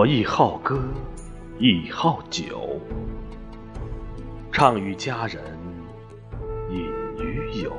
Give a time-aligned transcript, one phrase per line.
[0.00, 0.80] 我亦好歌，
[1.58, 2.80] 亦好酒，
[4.50, 5.42] 唱与佳人，
[6.70, 6.86] 饮
[7.18, 7.70] 与友。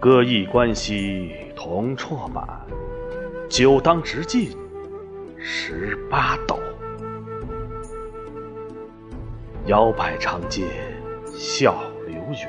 [0.00, 2.48] 歌亦关系同绰满，
[3.46, 4.56] 酒当直尽
[5.36, 6.58] 十八斗。
[9.66, 10.64] 摇摆长街
[11.26, 11.74] 笑
[12.06, 12.48] 流云，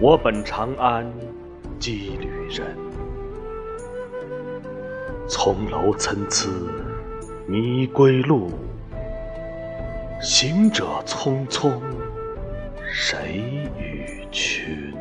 [0.00, 1.04] 我本长安
[1.80, 2.87] 羁旅人。
[5.28, 6.48] 葱楼参差
[7.46, 8.50] 迷归路，
[10.22, 11.78] 行者匆匆
[12.90, 14.97] 谁与群？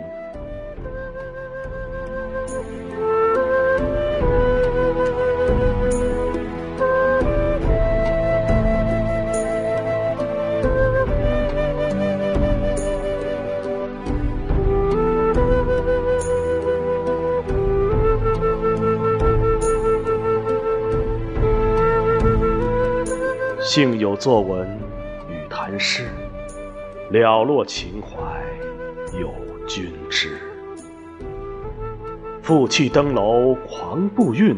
[23.68, 24.66] 幸有作文
[25.28, 26.08] 与谈诗，
[27.12, 28.18] 了落情怀
[29.20, 29.30] 有
[29.68, 30.38] 君知。
[32.42, 34.56] 负气登楼狂步韵，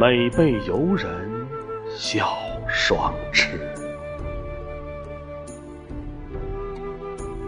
[0.00, 1.46] 每被游人
[1.86, 2.32] 笑
[2.66, 3.60] 双痴。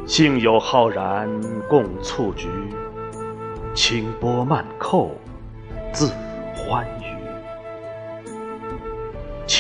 [0.05, 1.27] 幸有浩然
[1.71, 2.51] 共蹴鞠，
[3.73, 5.13] 清波漫扣
[5.91, 6.13] 自
[6.55, 6.87] 欢。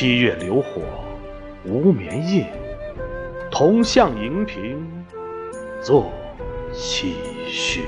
[0.01, 0.81] 七月流火
[1.63, 2.47] 无眠夜，
[3.51, 4.83] 同向荧屏
[5.83, 6.11] 作
[6.73, 7.13] 唏
[7.47, 7.83] 嘘。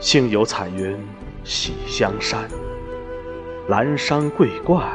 [0.00, 0.96] 幸有彩云
[1.44, 2.48] 喜香山，
[3.68, 4.90] 兰山桂冠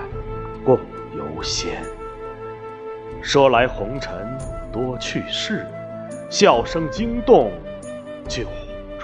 [0.66, 0.80] 共
[1.16, 1.80] 游仙。
[3.22, 4.12] 说来红尘
[4.74, 5.64] 多趣事，
[6.28, 7.52] 笑声惊动
[8.28, 8.48] 九。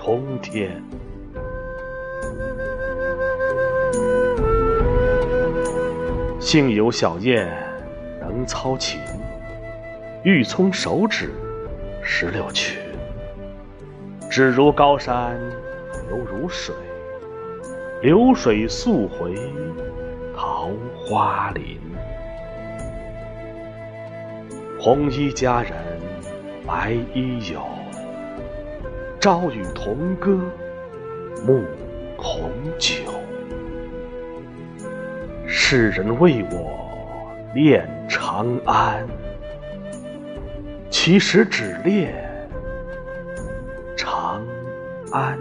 [0.08, 0.82] 通天，
[6.40, 7.52] 幸有小燕
[8.22, 9.02] 能操琴，
[10.24, 11.34] 玉葱手指
[12.02, 12.80] 石榴裙。
[14.30, 15.38] 指如高山，
[16.08, 16.74] 流如水，
[18.02, 19.36] 流水溯回
[20.34, 21.82] 桃花林。
[24.80, 25.74] 红衣佳人，
[26.66, 27.62] 白衣友。
[29.20, 30.40] 朝与同歌，
[31.46, 31.64] 暮
[32.18, 32.94] 同酒。
[35.46, 39.06] 世人为我恋长安，
[40.90, 42.14] 其实只恋
[43.98, 44.46] 长
[45.12, 45.38] 安。